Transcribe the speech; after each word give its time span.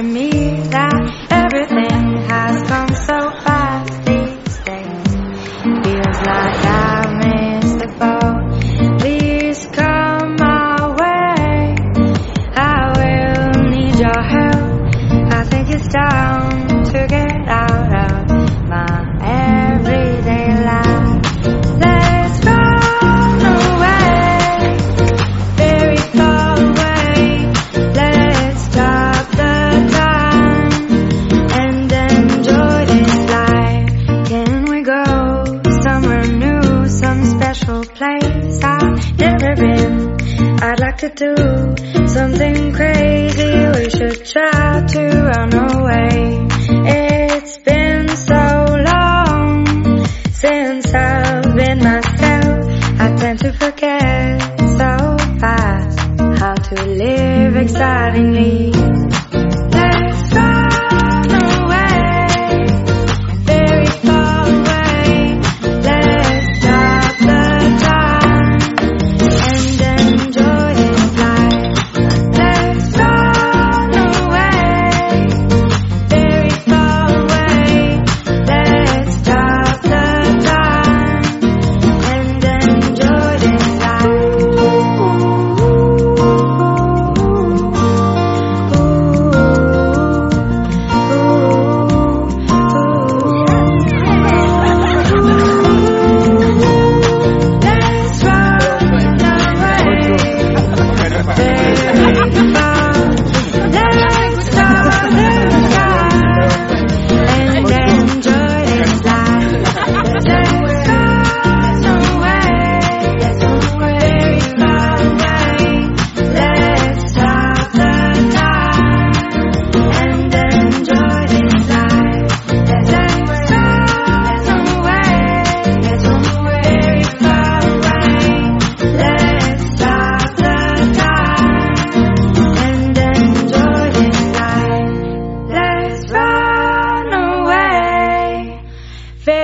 to 0.00 0.06
me 0.06 0.30
that 0.70 1.28
everything 1.30 2.22
has 2.28 2.56
come 2.68 2.88
so 2.88 3.18
fast 3.44 3.92
these 4.06 4.58
days. 4.64 5.12
Feels 5.84 6.18
like 6.30 6.60
I 6.64 7.04
missed 7.20 7.78
the 7.82 7.88
boat. 8.00 8.98
Please 9.00 9.66
come 9.72 10.36
my 10.36 10.88
way. 11.00 11.76
I 12.56 12.80
will 12.96 13.70
need 13.74 13.96
your 14.06 14.22
help. 14.36 15.34
I 15.34 15.44
think 15.50 15.68
it's 15.68 15.88
time 15.88 16.84
to 16.92 17.06
get 17.06 17.19
I've 38.70 39.18
never 39.18 39.56
been? 39.56 40.16
I'd 40.62 40.78
like 40.80 40.98
to 40.98 41.08
do 41.08 42.06
something 42.06 42.72
crazy. 42.72 43.52
We 43.74 43.90
should 43.90 44.24
try 44.24 44.86
to 44.86 45.02
run 45.28 45.52
away. 45.54 46.46
It's 46.86 47.58
been 47.58 48.08
so 48.08 48.66
long 48.90 50.06
since 50.32 50.94
I've 50.94 51.54
been 51.56 51.78
myself. 51.78 53.00
I 53.00 53.16
tend 53.18 53.38
to 53.40 53.52
forget 53.52 54.40
so 54.58 55.18
fast 55.40 55.98
how 56.38 56.54
to 56.54 56.84
live 56.86 57.56
excitingly. 57.56 58.99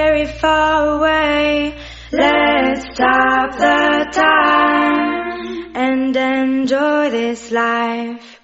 Very 0.07 0.27
far 0.27 0.99
away. 0.99 1.75
Let's 2.13 2.83
stop 2.95 3.51
the 3.59 4.07
time 4.13 5.73
and 5.75 6.17
enjoy 6.17 7.11
this 7.11 7.51
life. 7.51 8.36